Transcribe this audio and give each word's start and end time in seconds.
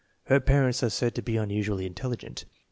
Her 0.25 0.39
parents 0.39 0.81
are 0.81 0.89
said 0.89 1.13
to 1.13 1.21
be 1.21 1.37
unusually 1.37 1.85
intelligent. 1.85 2.45